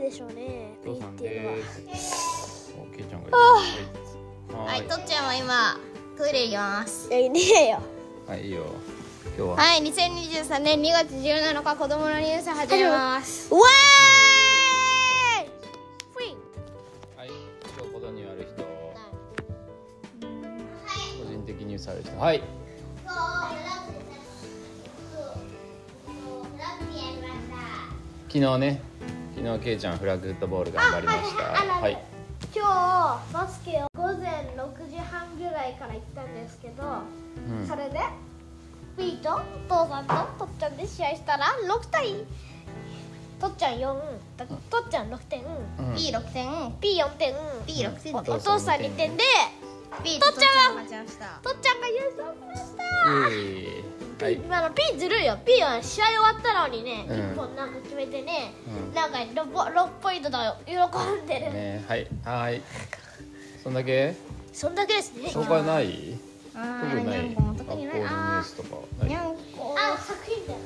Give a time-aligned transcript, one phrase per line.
[0.00, 2.74] るでしょうねお父さんです。
[2.80, 3.60] おけいちゃんがは
[4.64, 4.80] はい。
[4.80, 5.78] いとっちゃんは今
[6.16, 7.08] トイレ行きます。
[7.10, 7.82] いやいねえよ。
[8.26, 8.64] はいいいよ。
[9.36, 9.56] 今日は。
[9.56, 13.52] はい2023年2月17日子供のニュース始めます。
[13.52, 13.64] うわー
[17.16, 17.28] はい
[17.76, 18.64] 今日ことにある人。
[21.22, 22.18] 個人的ニュースある人。
[22.18, 22.42] はい。
[28.32, 28.89] 昨日ね
[29.40, 31.78] 昨日けいちゃんフラッグフットボール頑張りました。
[31.78, 31.92] あはい
[32.54, 36.82] 今日バスケを午前6時半ぐらいから行ったんですけど、
[37.48, 37.66] うん。
[37.66, 38.00] それで
[38.98, 42.26] B とお父さんととっちゃんで試合したら6対
[43.40, 43.98] とっちゃん4
[44.36, 45.94] だとっちゃん6点、うん。
[45.94, 46.46] B6 点。
[46.78, 47.34] P4 点。
[47.66, 48.14] B6 点。
[48.14, 49.24] おお父さん2点で
[49.94, 52.84] とっちゃんがとっちゃんが優勝しました。
[53.30, 54.34] イエーイはい。
[54.34, 55.38] 今の P ずるいよ。
[55.46, 57.16] P は試合終わったのにね、うん。
[57.16, 58.52] 1本なんか決めてね、
[58.88, 58.94] うん。
[58.94, 62.06] なんか 6, 6ポイントだよ喜んでる、ねはい。
[62.24, 62.60] はい。
[63.62, 64.14] そんだけ？
[64.52, 65.28] そんだけですね。
[65.28, 66.18] 紹介ない？
[66.54, 67.28] あ特にない。
[67.30, 69.08] んこも学校のニないューあスとかない？
[69.08, 69.24] ーにゃん
[69.56, 70.58] こあ作品だよ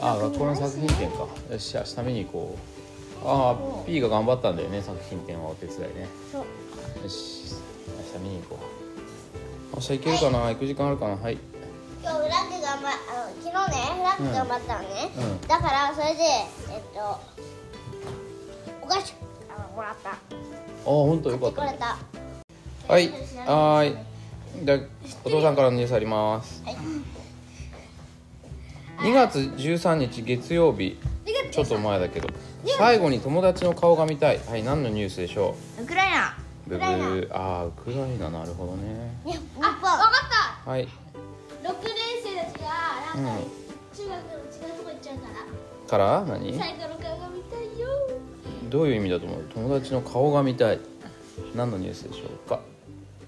[0.00, 1.28] あ学校の作品展か。
[1.52, 3.28] よし明日見に行こう。
[3.28, 6.08] ああ P が頑張ったんだよね作品展はお手伝いね。
[6.32, 6.42] そう。
[7.04, 7.54] よし
[8.14, 9.76] 明日見に行こう。
[9.76, 10.48] 明日行けるかな？
[10.48, 11.16] 行く時間あるかな？
[11.16, 11.38] はい
[12.72, 15.46] 頑張あの昨日ねフラッグ頑張ったのね、うん。
[15.46, 17.20] だからそれでえっと
[18.80, 19.14] お菓子
[19.54, 20.10] あのもらった。
[20.12, 20.16] あ
[20.84, 21.78] 本当よかったね。
[22.88, 23.08] はい
[23.46, 23.96] はーい。
[24.64, 24.78] じゃあ
[25.24, 26.62] お父さんからのニュースあります。
[29.00, 30.98] 2月13日月曜日。
[31.50, 32.28] ちょっと前だけど。
[32.78, 34.40] 最後に友達の顔が見たい。
[34.48, 36.28] はい何のニュースでしょウクライナ。
[36.68, 37.28] うブブー。
[37.32, 38.30] あーウクライナ。
[38.30, 39.14] なるほどね。
[39.26, 40.10] 日あ、わか
[40.64, 40.86] っはい。
[40.86, 41.02] た
[41.68, 42.01] 6年生たちがなんか、
[43.14, 43.24] うん。
[43.24, 45.90] 中学の違うとこ行っちゃうから。
[45.90, 46.24] から？
[46.24, 46.58] 何？
[46.58, 47.88] 最後の顔が見たいよ。
[48.70, 49.44] どういう意味だと思う？
[49.54, 50.80] 友達の顔が見たい。
[51.54, 52.60] 何のニュースでしょうか？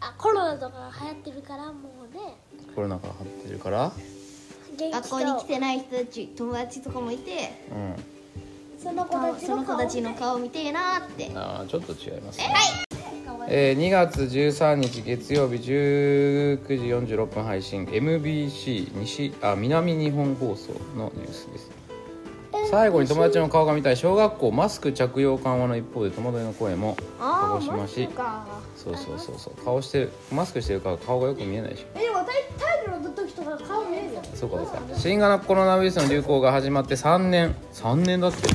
[0.00, 1.72] あ、コロナとか流行ってるからも
[2.10, 2.36] うね。
[2.74, 3.92] コロナから張ってるから？
[4.78, 7.52] 学校に来てない人たち友達とかもいて。
[7.70, 7.94] うん。
[8.82, 11.30] その子たちその顔たちの顔見てえなーって。
[11.34, 12.54] あーちょっと違いますね
[13.46, 21.70] えー、2月13日月曜日19時46分配信 MBC 西あ南日本放送のニュースです。
[22.70, 23.96] 最後に友達の顔が見たい。
[23.96, 28.08] 小学校マスク着用緩和の一方で戸惑いの声も鹿児島市。
[28.08, 28.46] か。
[28.76, 29.64] そうそうそうそう。
[29.64, 31.86] 顔してるマスクしてるから顔がよく見えないでしょ。
[31.96, 32.26] え、でもタイ
[32.58, 34.22] タイルの時とか顔見えるよ。
[34.34, 34.80] そうかそうか。
[34.94, 37.54] 新型コロナウイルスの流行が始まって3年。
[37.74, 38.48] 3年だって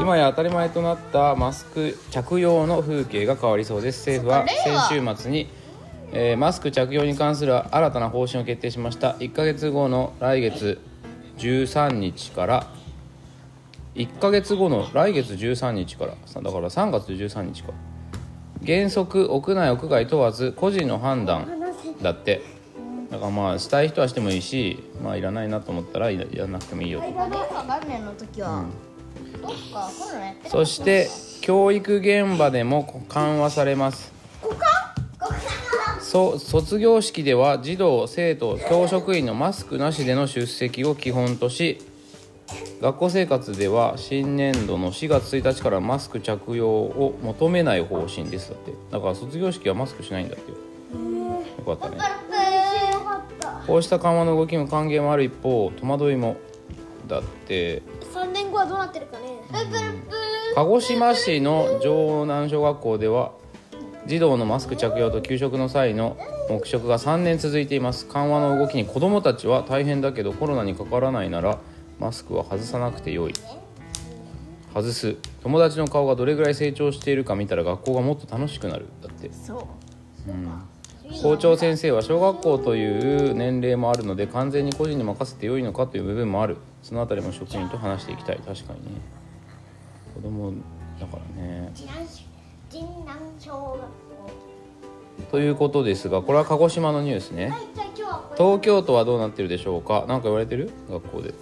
[0.00, 4.00] 今や当たり前となったマスク着用の風景が変わりそうです。
[4.00, 4.46] 政府は
[4.88, 5.46] 先週末に、
[6.12, 9.10] えーマスク着用に関する新たな方針を決定しました。
[9.18, 10.80] 1ヶ月後の来月
[11.36, 12.66] 13日から
[13.94, 17.72] 1ヶ月後の来月13日からさだから3月13日か。
[18.66, 21.46] 原則屋内屋外問わず個人の判断
[22.00, 22.40] だって。
[23.10, 27.06] だからまあしたい人はしてもいいしまあいらないなと思ったらいらやらなくてもいいよと
[30.46, 31.08] そして
[31.40, 34.12] 教育現場でも緩和されます。
[36.00, 41.78] そ卒業式では児童生徒教職員のマスクなしでの出席を基本とし
[42.80, 48.50] 学校生活では新年度の4月1日からマスク着用を求めない方針です。
[48.50, 50.56] だってだから卒業式はマスクしないんだってよ
[51.58, 51.96] よかったね。
[52.92, 56.38] よかったこうした緩和の動きも歓迎もある一方戸惑いも。
[57.06, 58.09] だって3年後
[58.60, 59.24] はどうなってるかね。
[60.54, 63.32] 鹿児島市の城南小学校では
[64.06, 66.16] 児童のマスク着用と給食の際の
[66.48, 68.06] 黙食が3年続いています。
[68.06, 71.58] 緩和の動きに子どもたちは大変だけどコロナにかからないなら
[71.98, 73.34] マスクは外さなくてよい。
[74.74, 75.16] 外す。
[75.42, 78.86] 友達の顔がどれぐらい成長しているか見たら学校がもっと楽しくなる。
[79.02, 79.30] だって。
[79.32, 79.60] そう
[81.22, 86.56] 校長先生は小学校という年齢もあるので完全に個人に任せてよいのかという部分もある。
[86.82, 88.36] そのあたりも職員と話していきたい。
[88.38, 89.00] 確かにね。
[90.14, 90.52] 子供
[90.98, 91.72] だからね。
[95.30, 97.52] ということですがこれは鹿児島のニュースね。
[97.74, 100.06] じゃあ今日はこれ東京都はどうなってるでしょうか？
[100.08, 100.70] 何か言われてる？
[100.88, 101.34] 学校で。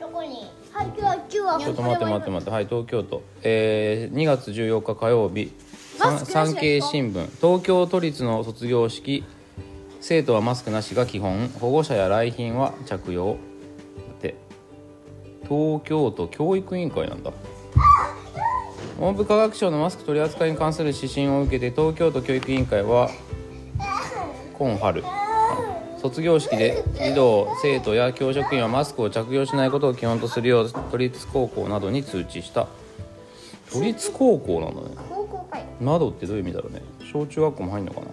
[0.00, 0.46] どこに？
[0.72, 2.50] はい今日は今日はちょっと待って待って待って。
[2.50, 3.22] はい東京都。
[3.42, 5.52] えー、2月14日火曜日
[6.02, 9.22] 産経新聞東京都立の卒業式。
[10.00, 11.46] 生徒はマスクなしが基本。
[11.60, 13.36] 保護者や来賓は着用。
[14.16, 14.34] って。
[15.42, 17.30] 東京都教育委員会なんだ。
[18.98, 23.08] 文部科学省のマスク取り扱いに関する指針を受けて東京都教育委員会は
[24.58, 25.04] 今春。
[26.00, 32.66] 卒業式で児童生徒や教職員はマスクを着用しないことを基本とするよう都立高校などに通知した。
[33.72, 35.11] 都立高校なんだね。
[35.80, 36.82] 高校かよなどってどういう意味だろうね。
[37.10, 38.06] 小中学校も入んのかな。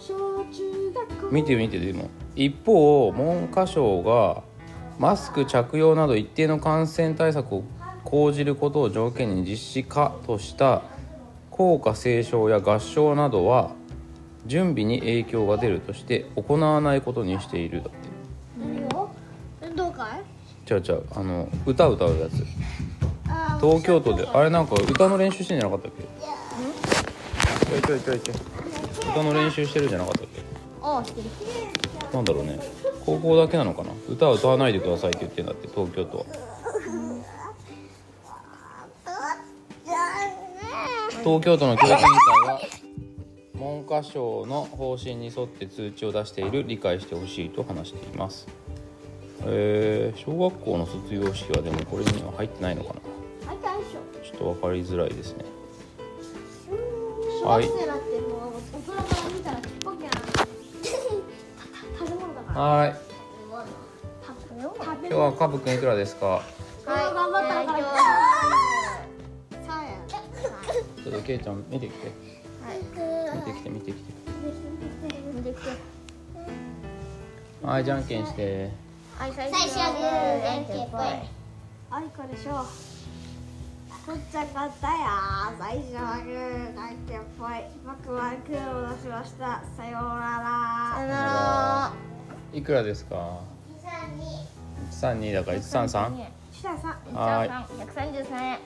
[0.00, 0.14] 小
[0.52, 1.32] 中学校。
[1.32, 2.10] 見て見てでも。
[2.34, 4.42] 一方文科省が
[4.98, 7.64] マスク着用など一定の感染対策を
[8.04, 10.82] 講じることを条件に実施かとした
[11.50, 13.72] 校歌斉唱や合唱などは
[14.46, 17.98] 準備に影響が出るとして行わないことにしているだって。
[19.62, 20.20] 運動会
[20.70, 21.04] 違う違う。
[21.14, 22.44] あの歌歌うやつ。
[23.28, 26.04] あ東京都であれなんか歌の練習してんじゃなかったっけ？
[27.76, 28.36] いちょいちょいちょい。
[29.10, 30.42] 歌の練習してるじゃなかったっけ？
[30.82, 31.28] ああしてる。
[32.12, 32.58] なんだろうね。
[33.04, 33.90] 高校だけなのかな？
[34.08, 36.24] 歌は歌わないでくださいって言ってんだって東京都は。
[41.20, 42.08] 東京都の教育委員会
[42.48, 42.60] は
[43.54, 48.48] 文科省の方針に沿って通知を出している理解してほしいと話しています。
[49.44, 53.00] えー、小学校の卒業式はでもこれには入ってないのかな？
[53.46, 54.00] 入ったでしょ。
[54.24, 55.44] ちょっと分かりづらいですね
[57.42, 57.66] 小はい。
[57.66, 60.10] 学生だってもう大人から見たらちっぽけな。
[61.98, 62.88] 食べ物だからはい。
[64.22, 64.74] 食べ物。
[64.76, 66.26] 食べ今日はカブくんいくらですか？
[66.26, 66.44] はい。
[66.86, 67.82] 頑張ったからはい。
[69.66, 72.12] さやちょっとケイちゃん見てきて。
[73.34, 74.12] 見てきて見てきて。
[75.34, 75.70] 見てきて。
[77.66, 78.70] はいじゃんけんして。
[79.18, 81.00] はい最最初はグーじゃんけんぽい。
[81.90, 82.04] あい。
[82.16, 82.64] こでしょ
[84.04, 84.94] こっちゃん勝ったよ。
[85.60, 89.62] 最初はグーじゃんけんぽい僕はグーを出しました。
[89.76, 90.96] さようなら。
[90.96, 91.92] さよなら。
[92.52, 93.38] いくらですか
[94.90, 95.62] ？132だから133
[96.52, 97.48] 下さんはい。
[97.48, 98.58] 133円